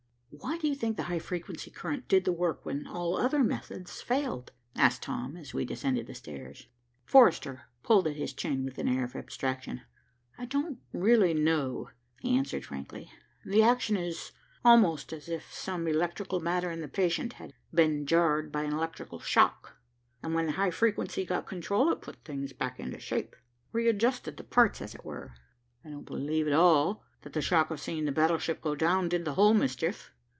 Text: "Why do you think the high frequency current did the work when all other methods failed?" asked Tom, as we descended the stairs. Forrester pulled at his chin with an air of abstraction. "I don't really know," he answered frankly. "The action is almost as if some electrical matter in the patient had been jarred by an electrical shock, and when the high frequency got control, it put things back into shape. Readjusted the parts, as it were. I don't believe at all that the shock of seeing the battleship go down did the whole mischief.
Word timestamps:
"Why 0.33 0.57
do 0.57 0.65
you 0.69 0.75
think 0.75 0.95
the 0.95 1.03
high 1.03 1.19
frequency 1.19 1.69
current 1.69 2.07
did 2.07 2.23
the 2.23 2.31
work 2.31 2.65
when 2.65 2.87
all 2.87 3.17
other 3.17 3.43
methods 3.43 4.01
failed?" 4.01 4.53
asked 4.77 5.03
Tom, 5.03 5.35
as 5.35 5.53
we 5.53 5.65
descended 5.65 6.07
the 6.07 6.15
stairs. 6.15 6.67
Forrester 7.03 7.63
pulled 7.83 8.07
at 8.07 8.15
his 8.15 8.31
chin 8.31 8.63
with 8.63 8.77
an 8.77 8.87
air 8.87 9.03
of 9.03 9.13
abstraction. 9.15 9.81
"I 10.37 10.45
don't 10.45 10.79
really 10.93 11.33
know," 11.33 11.89
he 12.21 12.35
answered 12.37 12.63
frankly. 12.65 13.11
"The 13.45 13.61
action 13.61 13.97
is 13.97 14.31
almost 14.63 15.11
as 15.11 15.27
if 15.27 15.53
some 15.53 15.85
electrical 15.85 16.39
matter 16.39 16.71
in 16.71 16.79
the 16.79 16.87
patient 16.87 17.33
had 17.33 17.53
been 17.73 18.05
jarred 18.05 18.53
by 18.53 18.63
an 18.63 18.71
electrical 18.73 19.19
shock, 19.19 19.75
and 20.23 20.33
when 20.33 20.45
the 20.45 20.53
high 20.53 20.71
frequency 20.71 21.25
got 21.25 21.45
control, 21.45 21.91
it 21.91 22.01
put 22.01 22.23
things 22.23 22.53
back 22.53 22.79
into 22.79 22.99
shape. 23.01 23.35
Readjusted 23.73 24.37
the 24.37 24.45
parts, 24.45 24.81
as 24.81 24.95
it 24.95 25.03
were. 25.03 25.33
I 25.83 25.89
don't 25.89 26.05
believe 26.05 26.47
at 26.47 26.53
all 26.53 27.03
that 27.23 27.33
the 27.33 27.41
shock 27.41 27.69
of 27.69 27.81
seeing 27.81 28.05
the 28.05 28.11
battleship 28.13 28.61
go 28.61 28.75
down 28.75 29.09
did 29.09 29.25
the 29.25 29.33
whole 29.33 29.53
mischief. 29.53 30.09